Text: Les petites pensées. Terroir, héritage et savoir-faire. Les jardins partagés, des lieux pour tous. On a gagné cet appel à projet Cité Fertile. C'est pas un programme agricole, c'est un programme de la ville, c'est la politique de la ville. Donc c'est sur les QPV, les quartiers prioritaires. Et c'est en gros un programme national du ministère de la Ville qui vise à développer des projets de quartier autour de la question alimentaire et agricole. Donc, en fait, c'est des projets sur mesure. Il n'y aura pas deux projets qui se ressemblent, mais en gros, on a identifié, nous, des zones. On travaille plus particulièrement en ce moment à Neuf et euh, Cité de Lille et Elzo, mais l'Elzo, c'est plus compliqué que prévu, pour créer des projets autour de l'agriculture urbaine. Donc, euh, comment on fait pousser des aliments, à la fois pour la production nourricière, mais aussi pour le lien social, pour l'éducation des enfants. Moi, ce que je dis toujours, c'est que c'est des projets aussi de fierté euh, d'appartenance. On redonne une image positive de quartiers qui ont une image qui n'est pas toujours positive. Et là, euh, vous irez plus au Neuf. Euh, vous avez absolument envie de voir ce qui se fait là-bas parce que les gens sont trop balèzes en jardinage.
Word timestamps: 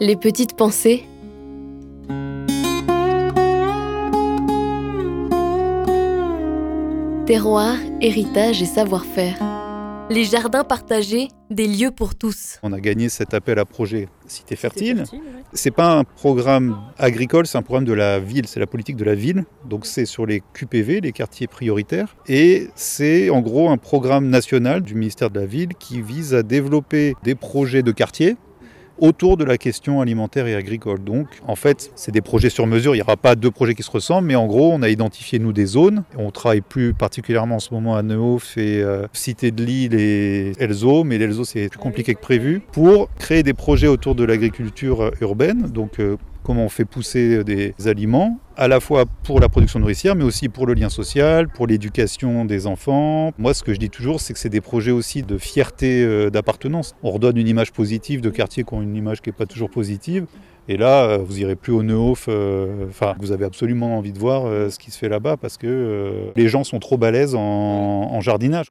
Les 0.00 0.16
petites 0.16 0.56
pensées. 0.56 1.04
Terroir, 7.26 7.76
héritage 8.00 8.60
et 8.60 8.66
savoir-faire. 8.66 9.36
Les 10.10 10.24
jardins 10.24 10.64
partagés, 10.64 11.28
des 11.48 11.68
lieux 11.68 11.92
pour 11.92 12.16
tous. 12.16 12.58
On 12.64 12.72
a 12.72 12.80
gagné 12.80 13.08
cet 13.08 13.34
appel 13.34 13.60
à 13.60 13.64
projet 13.64 14.08
Cité 14.26 14.56
Fertile. 14.56 15.04
C'est 15.52 15.70
pas 15.70 15.96
un 15.96 16.02
programme 16.02 16.76
agricole, 16.98 17.46
c'est 17.46 17.56
un 17.56 17.62
programme 17.62 17.84
de 17.84 17.92
la 17.92 18.18
ville, 18.18 18.48
c'est 18.48 18.60
la 18.60 18.66
politique 18.66 18.96
de 18.96 19.04
la 19.04 19.14
ville. 19.14 19.44
Donc 19.64 19.86
c'est 19.86 20.06
sur 20.06 20.26
les 20.26 20.42
QPV, 20.54 21.02
les 21.02 21.12
quartiers 21.12 21.46
prioritaires. 21.46 22.16
Et 22.26 22.68
c'est 22.74 23.30
en 23.30 23.40
gros 23.40 23.70
un 23.70 23.78
programme 23.78 24.28
national 24.28 24.82
du 24.82 24.96
ministère 24.96 25.30
de 25.30 25.38
la 25.38 25.46
Ville 25.46 25.74
qui 25.78 26.02
vise 26.02 26.34
à 26.34 26.42
développer 26.42 27.14
des 27.22 27.36
projets 27.36 27.84
de 27.84 27.92
quartier 27.92 28.36
autour 28.98 29.36
de 29.36 29.44
la 29.44 29.58
question 29.58 30.00
alimentaire 30.00 30.46
et 30.46 30.54
agricole. 30.54 31.02
Donc, 31.02 31.26
en 31.46 31.56
fait, 31.56 31.90
c'est 31.94 32.12
des 32.12 32.20
projets 32.20 32.50
sur 32.50 32.66
mesure. 32.66 32.94
Il 32.94 32.98
n'y 32.98 33.02
aura 33.02 33.16
pas 33.16 33.34
deux 33.34 33.50
projets 33.50 33.74
qui 33.74 33.82
se 33.82 33.90
ressemblent, 33.90 34.28
mais 34.28 34.36
en 34.36 34.46
gros, 34.46 34.72
on 34.72 34.82
a 34.82 34.88
identifié, 34.88 35.38
nous, 35.38 35.52
des 35.52 35.66
zones. 35.66 36.04
On 36.16 36.30
travaille 36.30 36.60
plus 36.60 36.94
particulièrement 36.94 37.56
en 37.56 37.60
ce 37.60 37.72
moment 37.74 37.96
à 37.96 38.02
Neuf 38.02 38.56
et 38.56 38.82
euh, 38.82 39.06
Cité 39.12 39.50
de 39.50 39.64
Lille 39.64 39.94
et 39.94 40.52
Elzo, 40.58 41.04
mais 41.04 41.18
l'Elzo, 41.18 41.44
c'est 41.44 41.68
plus 41.68 41.78
compliqué 41.78 42.14
que 42.14 42.20
prévu, 42.20 42.60
pour 42.72 43.08
créer 43.18 43.42
des 43.42 43.54
projets 43.54 43.88
autour 43.88 44.14
de 44.14 44.24
l'agriculture 44.24 45.10
urbaine. 45.20 45.62
Donc, 45.62 45.98
euh, 46.00 46.16
comment 46.44 46.64
on 46.64 46.68
fait 46.68 46.84
pousser 46.84 47.42
des 47.42 47.74
aliments, 47.86 48.38
à 48.56 48.68
la 48.68 48.78
fois 48.78 49.04
pour 49.24 49.40
la 49.40 49.48
production 49.48 49.80
nourricière, 49.80 50.14
mais 50.14 50.24
aussi 50.24 50.48
pour 50.48 50.66
le 50.66 50.74
lien 50.74 50.88
social, 50.88 51.48
pour 51.48 51.66
l'éducation 51.66 52.44
des 52.44 52.66
enfants. 52.66 53.32
Moi, 53.38 53.54
ce 53.54 53.62
que 53.62 53.74
je 53.74 53.78
dis 53.78 53.90
toujours, 53.90 54.20
c'est 54.20 54.32
que 54.32 54.38
c'est 54.38 54.48
des 54.48 54.60
projets 54.60 54.92
aussi 54.92 55.22
de 55.22 55.38
fierté 55.38 56.04
euh, 56.04 56.30
d'appartenance. 56.30 56.94
On 57.02 57.10
redonne 57.10 57.36
une 57.36 57.48
image 57.48 57.72
positive 57.72 58.20
de 58.20 58.30
quartiers 58.30 58.64
qui 58.64 58.74
ont 58.74 58.82
une 58.82 58.94
image 58.94 59.20
qui 59.20 59.30
n'est 59.30 59.36
pas 59.36 59.46
toujours 59.46 59.70
positive. 59.70 60.26
Et 60.68 60.76
là, 60.76 61.04
euh, 61.04 61.18
vous 61.18 61.40
irez 61.40 61.56
plus 61.56 61.72
au 61.72 61.82
Neuf. 61.82 62.26
Euh, 62.28 62.86
vous 63.18 63.32
avez 63.32 63.44
absolument 63.44 63.98
envie 63.98 64.12
de 64.12 64.18
voir 64.18 64.44
ce 64.70 64.78
qui 64.78 64.90
se 64.90 64.98
fait 64.98 65.08
là-bas 65.08 65.36
parce 65.36 65.56
que 65.58 66.32
les 66.36 66.48
gens 66.48 66.64
sont 66.64 66.78
trop 66.78 66.96
balèzes 66.96 67.34
en 67.34 68.20
jardinage. 68.20 68.62